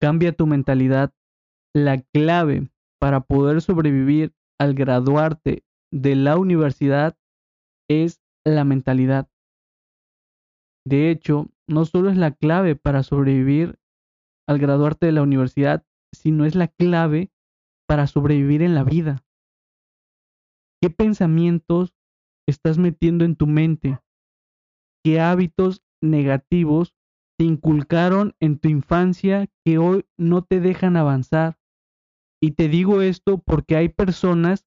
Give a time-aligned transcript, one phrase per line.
[0.00, 1.12] Cambia tu mentalidad.
[1.74, 7.18] La clave para poder sobrevivir al graduarte de la universidad
[7.88, 9.28] es la mentalidad.
[10.86, 13.78] De hecho, no solo es la clave para sobrevivir
[14.48, 17.30] al graduarte de la universidad, sino es la clave
[17.86, 19.22] para sobrevivir en la vida.
[20.82, 21.94] ¿Qué pensamientos
[22.48, 24.00] estás metiendo en tu mente?
[25.04, 26.94] ¿Qué hábitos negativos
[27.40, 31.58] te inculcaron en tu infancia que hoy no te dejan avanzar?
[32.38, 34.66] Y te digo esto porque hay personas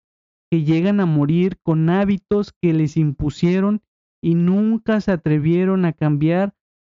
[0.49, 3.81] que llegan a morir con hábitos que les impusieron
[4.23, 6.55] y nunca se atrevieron a cambiar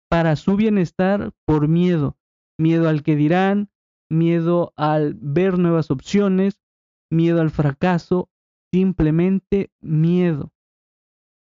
[0.09, 2.17] para su bienestar por miedo.
[2.57, 3.69] Miedo al que dirán,
[4.09, 6.63] miedo al ver nuevas opciones,
[7.11, 8.31] miedo al fracaso,
[8.73, 10.53] simplemente miedo.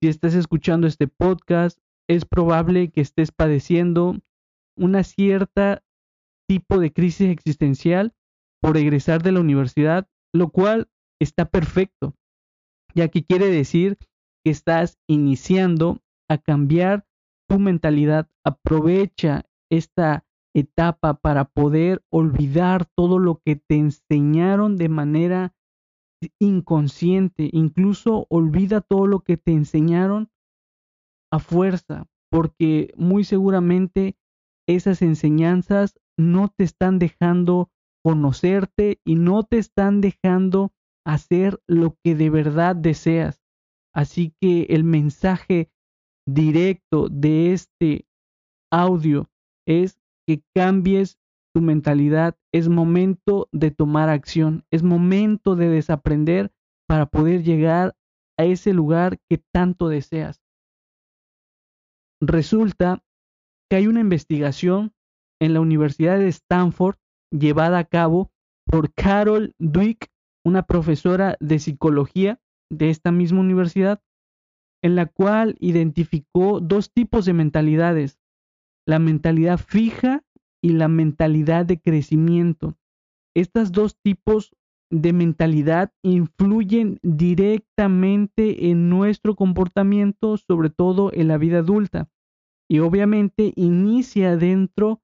[0.01, 4.19] Si estás escuchando este podcast, es probable que estés padeciendo
[4.77, 5.83] una cierta
[6.47, 8.13] tipo de crisis existencial
[8.61, 10.89] por egresar de la universidad, lo cual
[11.19, 12.15] está perfecto,
[12.93, 13.97] ya que quiere decir
[14.43, 17.05] que estás iniciando a cambiar
[17.47, 18.29] tu mentalidad.
[18.43, 20.25] Aprovecha esta
[20.55, 25.53] etapa para poder olvidar todo lo que te enseñaron de manera
[26.39, 27.49] inconsciente.
[27.51, 30.29] Incluso olvida todo lo que te enseñaron
[31.31, 34.15] a fuerza, porque muy seguramente
[34.67, 37.69] esas enseñanzas no te están dejando
[38.03, 40.73] conocerte y no te están dejando
[41.05, 43.41] hacer lo que de verdad deseas.
[43.93, 45.71] Así que el mensaje
[46.27, 48.07] directo de este
[48.71, 49.29] audio
[49.67, 51.17] es que cambies
[51.53, 52.37] tu mentalidad.
[52.53, 54.65] Es momento de tomar acción.
[54.71, 56.51] Es momento de desaprender
[56.87, 57.95] para poder llegar
[58.37, 60.41] a ese lugar que tanto deseas.
[62.27, 63.03] Resulta
[63.69, 64.93] que hay una investigación
[65.39, 66.97] en la Universidad de Stanford
[67.31, 68.31] llevada a cabo
[68.65, 70.09] por Carol Dweck
[70.43, 72.39] una profesora de psicología
[72.71, 74.01] de esta misma universidad,
[74.83, 78.19] en la cual identificó dos tipos de mentalidades,
[78.87, 80.23] la mentalidad fija
[80.63, 82.77] y la mentalidad de crecimiento.
[83.35, 84.55] Estos dos tipos
[84.91, 92.07] de mentalidad influyen directamente en nuestro comportamiento, sobre todo en la vida adulta.
[92.69, 95.01] Y obviamente inicia dentro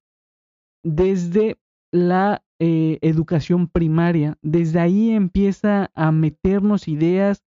[0.83, 1.59] desde
[1.91, 4.37] la eh, educación primaria.
[4.41, 7.43] Desde ahí empieza a meternos ideas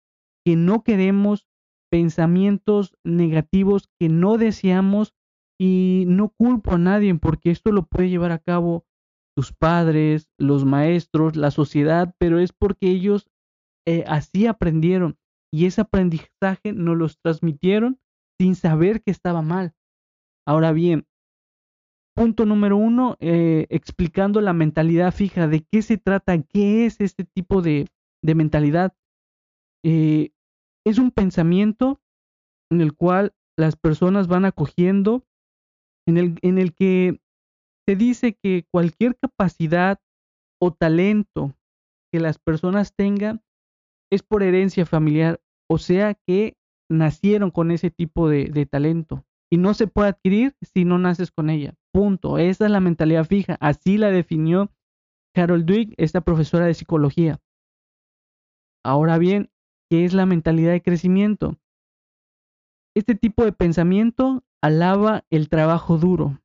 [0.46, 1.48] que no queremos,
[1.92, 5.14] pensamientos negativos que no deseamos
[5.60, 8.86] y no culpo a nadie porque esto lo puede llevar a cabo
[9.36, 13.28] tus padres, los maestros, la sociedad, pero es porque ellos
[13.86, 15.18] eh, así aprendieron
[15.54, 18.00] y ese aprendizaje nos los transmitieron
[18.40, 19.74] sin saber que estaba mal.
[20.46, 21.06] Ahora bien,
[22.16, 27.24] punto número uno, eh, explicando la mentalidad fija, de qué se trata, qué es este
[27.24, 27.88] tipo de,
[28.24, 28.96] mentalidad.
[29.84, 30.31] Eh,
[30.85, 32.01] es un pensamiento
[32.72, 35.25] en el cual las personas van acogiendo,
[36.07, 37.19] en el, en el que
[37.88, 40.00] se dice que cualquier capacidad
[40.59, 41.56] o talento
[42.12, 43.44] que las personas tengan
[44.12, 46.57] es por herencia familiar, o sea que
[46.90, 51.50] nacieron con ese tipo de talento y no se puede adquirir si no naces con
[51.50, 51.75] ella.
[51.94, 52.38] Punto.
[52.38, 53.57] Esa es la mentalidad fija.
[53.59, 54.72] Así la definió
[55.35, 57.39] Carol Dweck, esta profesora de psicología.
[58.84, 59.51] Ahora bien,
[59.89, 61.57] ¿qué es la mentalidad de crecimiento?
[62.95, 66.41] Este tipo de pensamiento alaba el trabajo duro,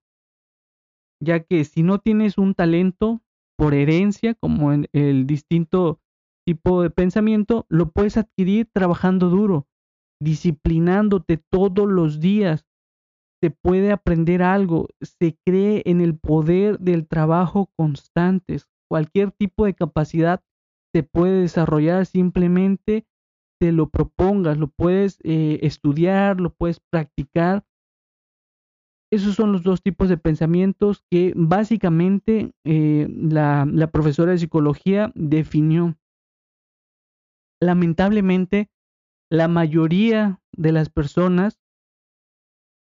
[1.23, 3.23] ya que si no tienes un talento
[3.57, 6.01] por herencia, como en el distinto
[6.47, 9.67] tipo de pensamiento, lo puedes adquirir trabajando duro,
[10.21, 12.66] disciplinándote todos los días,
[13.47, 18.67] se puede aprender algo, se cree en el poder del trabajo constantes.
[18.91, 20.43] Cualquier tipo de capacidad
[20.93, 23.07] se puede desarrollar simplemente
[23.61, 27.65] te lo propongas, lo puedes eh, estudiar, lo puedes practicar.
[29.13, 35.13] Esos son los dos tipos de pensamientos que básicamente eh, la, la profesora de psicología
[35.15, 35.97] definió.
[37.63, 38.71] Lamentablemente,
[39.31, 41.61] la mayoría de las personas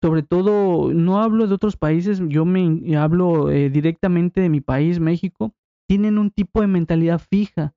[0.05, 4.99] sobre todo, no hablo de otros países, yo me hablo eh, directamente de mi país,
[4.99, 5.55] México,
[5.89, 7.73] tienen un tipo de mentalidad fija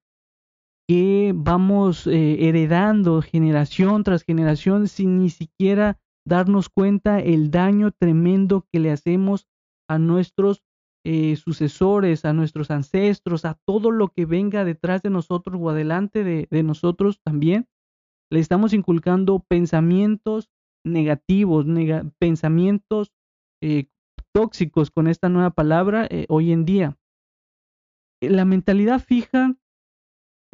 [0.86, 8.66] que vamos eh, heredando generación tras generación sin ni siquiera darnos cuenta el daño tremendo
[8.70, 9.48] que le hacemos
[9.88, 10.62] a nuestros
[11.06, 16.24] eh, sucesores, a nuestros ancestros, a todo lo que venga detrás de nosotros o adelante
[16.24, 17.68] de, de nosotros también.
[18.30, 20.50] Le estamos inculcando pensamientos
[20.88, 21.66] negativos,
[22.18, 23.12] pensamientos
[23.62, 23.86] eh,
[24.32, 26.98] tóxicos con esta nueva palabra eh, hoy en día.
[28.20, 29.54] la mentalidad fija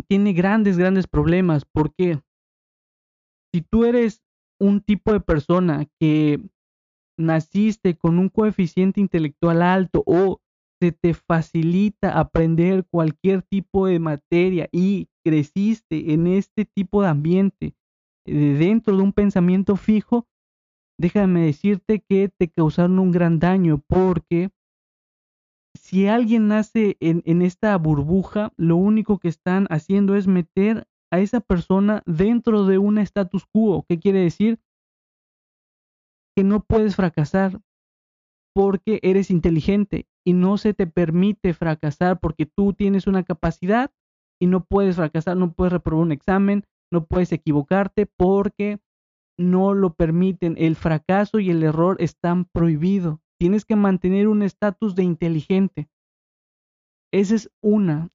[0.09, 1.65] tiene grandes, grandes problemas.
[1.65, 2.21] porque
[3.53, 4.23] Si tú eres
[4.61, 6.41] un tipo de persona que
[7.19, 10.41] naciste con un coeficiente intelectual alto o
[10.81, 17.75] se te facilita aprender cualquier tipo de materia y creciste en este tipo de ambiente
[18.25, 20.27] dentro de un pensamiento fijo,
[20.99, 24.51] déjame decirte que te causaron un gran daño porque
[25.75, 31.19] si alguien nace en, en, esta burbuja, lo único que están haciendo es meter a
[31.21, 33.85] esa persona dentro de un status quo.
[33.89, 34.61] ¿Qué quiere decir?
[36.37, 37.61] Que no puedes fracasar
[38.55, 43.91] porque eres inteligente y no se te permite fracasar porque tú tienes una capacidad
[44.41, 48.81] y no puedes fracasar, no puedes reprobar un examen, no puedes equivocarte porque
[49.39, 50.55] no lo permiten.
[50.57, 53.19] El fracaso y el error están prohibidos.
[53.39, 55.89] Tienes que mantener un estatus de inteligente.
[57.13, 58.11] Esa es una.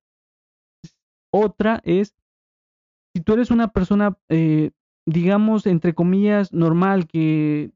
[1.32, 2.16] Otra es,
[3.14, 4.72] si tú eres una persona, eh,
[5.06, 7.72] digamos, entre comillas, normal, que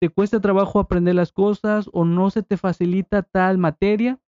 [0.00, 4.20] te cuesta trabajo aprender las cosas o no se te facilita tal materia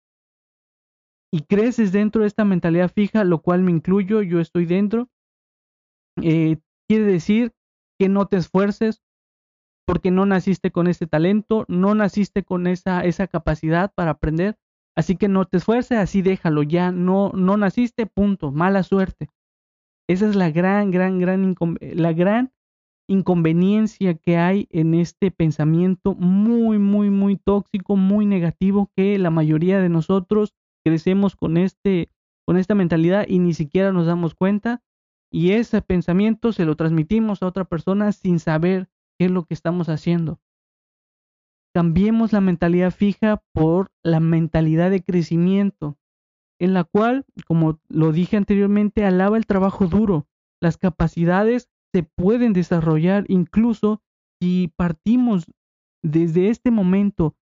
[1.32, 5.10] y creces dentro de esta mentalidad fija, lo cual me incluyo, yo estoy dentro,
[6.22, 6.58] eh,
[6.88, 7.54] quiere decir
[8.00, 9.02] que no te esfuerces
[9.86, 14.58] porque no naciste con ese talento, no naciste con esa, esa capacidad para aprender,
[14.96, 19.30] así que no te esfuerces, así déjalo, ya no, no naciste, punto, mala suerte.
[20.08, 22.52] Esa es la gran, gran, gran, la gran
[23.08, 29.80] inconveniencia que hay en este pensamiento muy, muy, muy tóxico, muy negativo, que la mayoría
[29.80, 30.54] de nosotros
[30.84, 32.12] crecemos con, este,
[32.46, 34.82] con esta mentalidad y ni siquiera nos damos cuenta.
[35.32, 39.54] Y ese pensamiento se lo transmitimos a otra persona sin saber qué es lo que
[39.54, 40.40] estamos haciendo.
[41.74, 45.98] Cambiemos la mentalidad fija por la mentalidad de crecimiento,
[46.60, 50.28] en la cual, como lo dije anteriormente, alaba el trabajo duro,
[50.62, 54.02] las capacidades se pueden desarrollar incluso
[54.42, 55.46] si partimos
[56.02, 57.36] desde este momento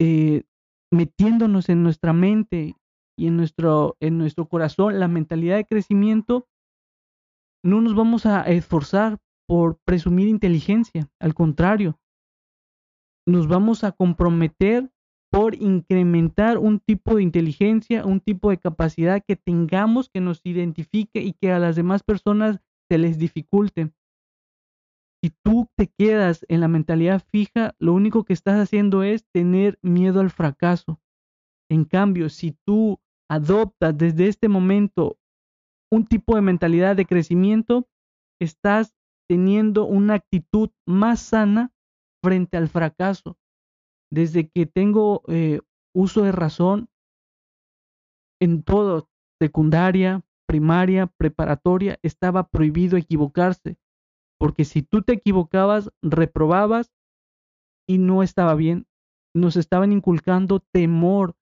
[0.00, 0.44] eh,
[0.90, 2.76] metiéndonos en nuestra mente
[3.18, 6.48] y en nuestro, en nuestro corazón la mentalidad de crecimiento,
[7.66, 9.18] no nos vamos a esforzar
[9.48, 11.98] por presumir inteligencia, al contrario,
[13.26, 14.90] nos vamos a comprometer
[15.32, 21.20] por incrementar un tipo de inteligencia, un tipo de capacidad que tengamos que nos identifique
[21.20, 23.92] y que a las demás personas se les dificulte.
[25.22, 29.78] Si tú te quedas en la mentalidad fija, lo único que estás haciendo es tener
[29.82, 31.00] miedo al fracaso.
[31.68, 35.18] En cambio, si tú adoptas desde este momento
[35.96, 37.88] un tipo de mentalidad de crecimiento,
[38.38, 38.94] estás
[39.28, 41.72] teniendo una actitud más sana
[42.22, 43.38] frente al fracaso.
[44.12, 45.60] Desde que tengo eh,
[45.94, 46.88] uso de razón
[48.40, 49.08] en todo,
[49.40, 53.78] secundaria, primaria, preparatoria, estaba prohibido equivocarse,
[54.38, 56.92] porque si tú te equivocabas, reprobabas
[57.88, 58.86] y no estaba bien.
[59.34, 61.36] Nos estaban inculcando temor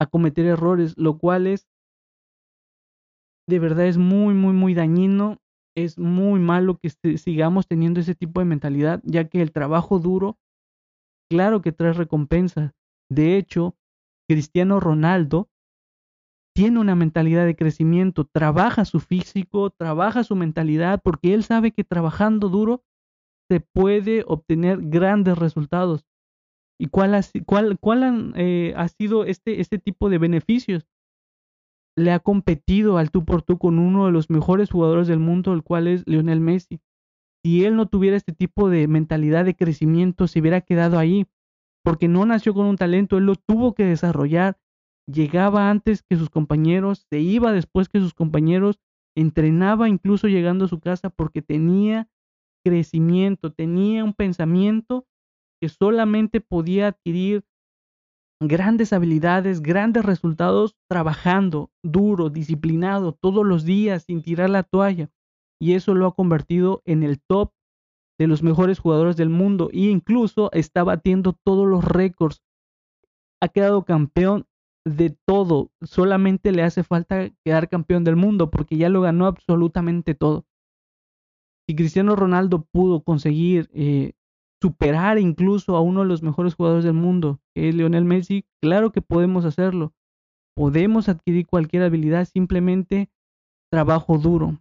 [0.00, 1.68] a cometer errores, lo cual es,
[3.48, 5.38] de verdad, es muy, muy, muy dañino.
[5.76, 6.88] Es muy malo que
[7.18, 10.38] sigamos teniendo ese tipo de mentalidad, ya que el trabajo duro,
[11.30, 12.74] claro que trae recompensa.
[13.10, 13.76] De hecho,
[14.26, 15.50] Cristiano Ronaldo
[16.54, 21.84] tiene una mentalidad de crecimiento, trabaja su físico, trabaja su mentalidad, porque él sabe que
[21.84, 22.82] trabajando duro
[23.50, 26.06] se puede obtener grandes resultados.
[26.80, 27.20] ¿Y cuál ha,
[28.36, 30.86] eh, sido este, este tipo de beneficios?
[31.96, 35.52] Le ha competido al tú por tú con uno de los mejores jugadores del mundo,
[35.52, 36.80] el cual es Lionel Messi.
[37.42, 41.26] Si él no tuviera este tipo de mentalidad de crecimiento, se hubiera quedado ahí,
[41.82, 44.58] porque no nació con un talento, él lo tuvo que desarrollar
[45.06, 48.80] llegaba antes que sus compañeros, se iba después que sus compañeros,
[49.16, 52.08] entrenaba incluso llegando a su casa porque tenía
[52.64, 55.06] crecimiento, tenía un pensamiento
[55.60, 57.44] que solamente podía adquirir
[58.40, 65.10] grandes habilidades, grandes resultados trabajando duro, disciplinado, todos los días sin tirar la toalla.
[65.60, 67.52] Y eso lo ha convertido en el top
[68.18, 72.42] de los mejores jugadores del mundo e incluso está batiendo todos los récords.
[73.40, 74.46] Ha quedado campeón
[74.86, 75.70] de todo.
[75.82, 80.46] Solamente le hace falta quedar campeón del mundo porque ya lo ganó absolutamente todo.
[81.68, 84.12] Si Cristiano Ronaldo pudo conseguir eh,
[84.60, 88.90] superar incluso a uno de los mejores jugadores del mundo, que es Lionel Messi, claro
[88.92, 89.92] que podemos hacerlo.
[90.56, 93.10] Podemos adquirir cualquier habilidad, simplemente
[93.70, 94.58] trabajo duro.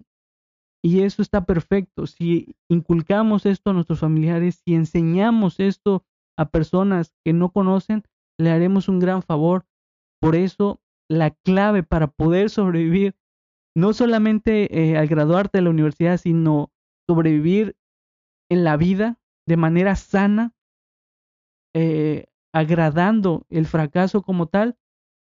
[0.84, 2.06] Y eso está perfecto.
[2.06, 6.04] Si inculcamos esto a nuestros familiares, si enseñamos esto
[6.38, 8.04] a personas que no conocen,
[8.38, 9.66] le haremos un gran favor
[10.22, 13.16] por eso la clave para poder sobrevivir,
[13.76, 16.72] no solamente eh, al graduarte de la universidad, sino
[17.08, 17.76] sobrevivir
[18.50, 20.54] en la vida de manera sana,
[21.76, 24.78] eh, agradando el fracaso como tal,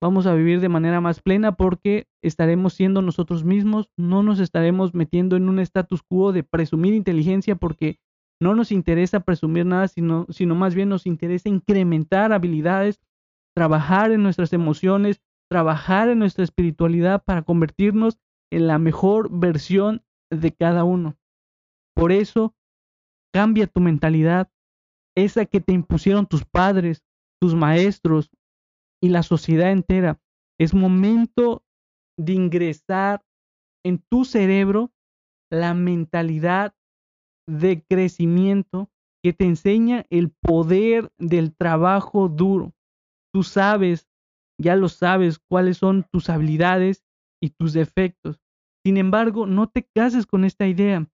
[0.01, 4.93] vamos a vivir de manera más plena porque estaremos siendo nosotros mismos, no nos estaremos
[4.93, 7.99] metiendo en un status quo de presumir inteligencia porque
[8.39, 13.01] no nos interesa presumir nada, sino, sino más bien nos interesa incrementar habilidades,
[13.55, 18.19] trabajar en nuestras emociones, trabajar en nuestra espiritualidad para convertirnos
[18.51, 21.17] en la mejor versión de cada uno.
[21.95, 22.53] Por eso,
[23.37, 24.51] cambia tu mentalidad,
[25.15, 27.03] esa que te impusieron tus padres,
[27.39, 28.31] tus maestros
[28.99, 30.19] y la sociedad entera.
[30.59, 31.63] Es momento
[32.17, 33.23] de ingresar
[33.85, 34.91] en tu cerebro
[35.51, 36.73] la mentalidad
[37.47, 38.89] de crecimiento
[39.23, 42.73] que te enseña el poder del trabajo duro.
[43.31, 44.07] Tú sabes,
[44.59, 47.03] ya lo sabes, cuáles son tus habilidades
[47.39, 48.41] y tus defectos.
[48.83, 51.07] Sin embargo, no te cases con esta idea.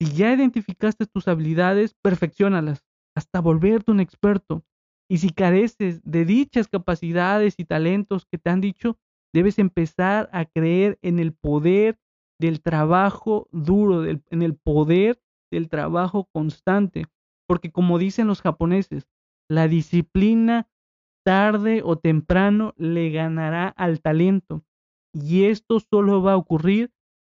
[0.00, 2.84] Si ya identificaste tus habilidades, perfeccionalas
[3.16, 4.64] hasta volverte un experto.
[5.08, 8.98] Y si careces de dichas capacidades y talentos que te han dicho,
[9.32, 11.98] debes empezar a creer en el poder
[12.40, 15.20] del trabajo duro, en el poder
[15.52, 17.06] del trabajo constante.
[17.46, 19.06] Porque como dicen los japoneses,
[19.48, 20.68] la disciplina
[21.24, 24.64] tarde o temprano le ganará al talento.
[25.12, 26.92] Y esto solo va a ocurrir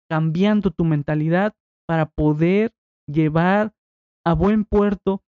[0.09, 1.55] cambiando tu mentalidad
[1.91, 2.73] para poder
[3.09, 3.75] llevar
[4.25, 5.25] a buen puerto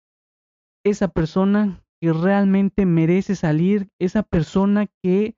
[0.86, 5.36] esa persona que realmente merece salir, esa persona que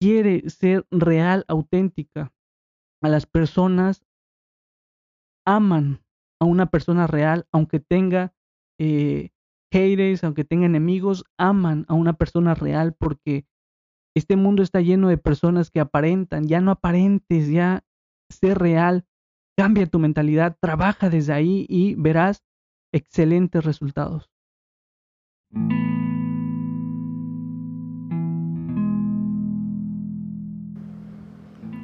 [0.00, 2.32] quiere ser real, auténtica.
[3.02, 4.02] A las personas
[5.46, 6.02] aman
[6.40, 8.32] a una persona real, aunque tenga
[8.80, 9.32] eh,
[9.70, 13.44] haters, aunque tenga enemigos, aman a una persona real porque
[14.16, 17.84] este mundo está lleno de personas que aparentan, ya no aparentes, ya
[18.30, 19.04] sé real,
[19.60, 22.42] cambia tu mentalidad, trabaja desde ahí y verás
[22.94, 24.30] excelentes resultados.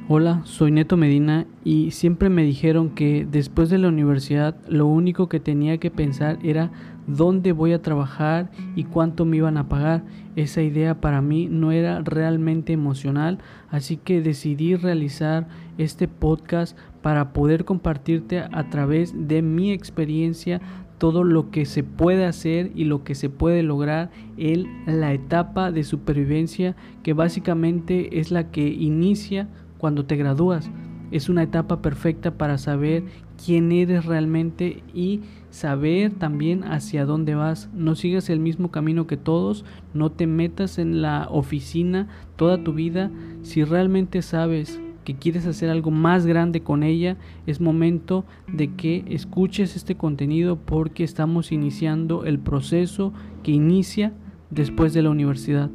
[0.09, 5.29] Hola, soy Neto Medina y siempre me dijeron que después de la universidad lo único
[5.29, 6.71] que tenía que pensar era
[7.07, 10.05] dónde voy a trabajar y cuánto me iban a pagar.
[10.37, 17.33] Esa idea para mí no era realmente emocional, así que decidí realizar este podcast para
[17.33, 20.61] poder compartirte a través de mi experiencia
[20.99, 25.71] todo lo que se puede hacer y lo que se puede lograr en la etapa
[25.71, 30.71] de supervivencia que básicamente es la que inicia cuando te gradúas.
[31.13, 33.05] Es una etapa perfecta para saber
[33.45, 37.71] quién eres realmente y saber también hacia dónde vas.
[37.73, 39.65] No sigas el mismo camino que todos,
[39.95, 43.11] no te metas en la oficina toda tu vida.
[43.43, 49.05] Si realmente sabes que quieres hacer algo más grande con ella, es momento de que
[49.09, 53.13] escuches este contenido porque estamos iniciando el proceso
[53.45, 54.13] que inicia
[54.51, 55.71] después de la universidad.